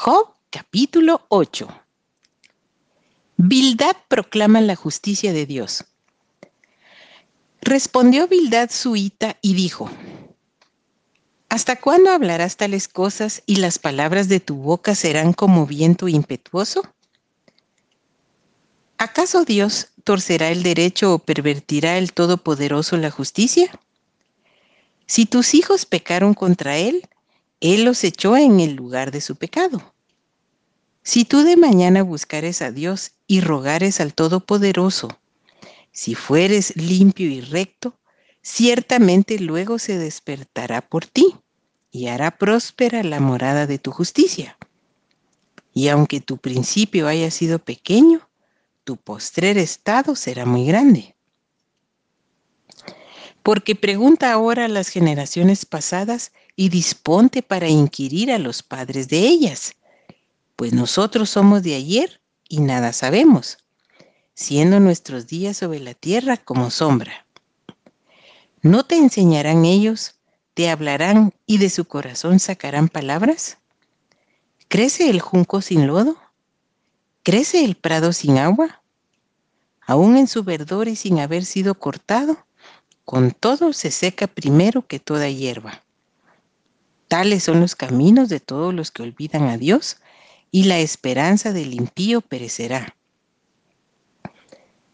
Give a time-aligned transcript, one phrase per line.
[0.00, 1.66] Job capítulo 8.
[3.36, 5.86] Bildad proclama la justicia de Dios.
[7.60, 9.90] Respondió Bildad suita y dijo,
[11.48, 16.82] ¿Hasta cuándo hablarás tales cosas y las palabras de tu boca serán como viento impetuoso?
[18.98, 23.68] ¿Acaso Dios torcerá el derecho o pervertirá el Todopoderoso la justicia?
[25.06, 27.08] Si tus hijos pecaron contra Él,
[27.60, 29.94] él los echó en el lugar de su pecado.
[31.02, 35.08] Si tú de mañana buscares a Dios y rogares al Todopoderoso,
[35.90, 37.94] si fueres limpio y recto,
[38.42, 41.34] ciertamente luego se despertará por ti
[41.90, 44.56] y hará próspera la morada de tu justicia.
[45.72, 48.28] Y aunque tu principio haya sido pequeño,
[48.84, 51.14] tu postrer estado será muy grande.
[53.42, 59.20] Porque pregunta ahora a las generaciones pasadas y disponte para inquirir a los padres de
[59.20, 59.74] ellas,
[60.56, 63.58] pues nosotros somos de ayer y nada sabemos,
[64.34, 67.26] siendo nuestros días sobre la tierra como sombra.
[68.60, 70.16] ¿No te enseñarán ellos,
[70.54, 73.58] te hablarán y de su corazón sacarán palabras?
[74.66, 76.16] ¿Crece el junco sin lodo?
[77.22, 78.82] ¿Crece el prado sin agua?
[79.80, 82.47] Aún en su verdor y sin haber sido cortado,
[83.08, 85.82] con todo se seca primero que toda hierba.
[87.08, 89.96] Tales son los caminos de todos los que olvidan a Dios,
[90.50, 92.94] y la esperanza del impío perecerá.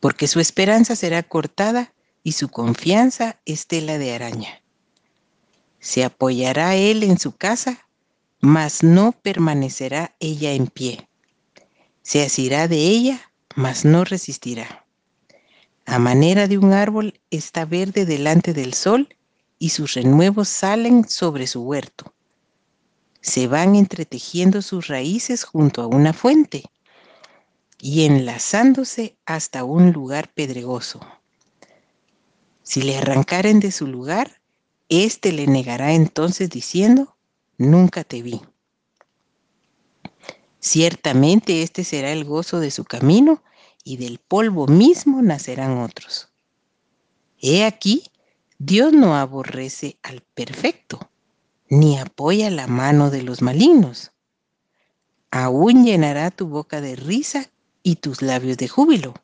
[0.00, 1.92] Porque su esperanza será cortada
[2.22, 4.62] y su confianza es tela de araña.
[5.78, 7.86] Se apoyará él en su casa,
[8.40, 11.06] mas no permanecerá ella en pie.
[12.00, 14.87] Se asirá de ella, mas no resistirá.
[15.90, 19.16] A manera de un árbol está verde delante del sol
[19.58, 22.12] y sus renuevos salen sobre su huerto.
[23.22, 26.64] Se van entretejiendo sus raíces junto a una fuente
[27.80, 31.00] y enlazándose hasta un lugar pedregoso.
[32.62, 34.42] Si le arrancaren de su lugar,
[34.90, 37.16] éste le negará entonces diciendo,
[37.56, 38.42] nunca te vi.
[40.68, 43.42] Ciertamente este será el gozo de su camino,
[43.84, 46.28] y del polvo mismo nacerán otros.
[47.40, 48.04] He aquí,
[48.58, 51.10] Dios no aborrece al perfecto,
[51.70, 54.12] ni apoya la mano de los malignos.
[55.30, 57.48] Aún llenará tu boca de risa
[57.82, 59.14] y tus labios de júbilo.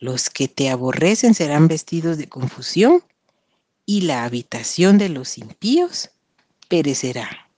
[0.00, 3.02] Los que te aborrecen serán vestidos de confusión
[3.86, 6.10] y la habitación de los impíos
[6.68, 7.48] perecerá.